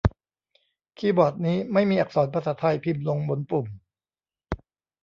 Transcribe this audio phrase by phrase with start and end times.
[0.97, 3.65] คีย์บอร์ดนี้ไม่มีอักษรภาษาไทยพิมพ์ลงบนปุ่ม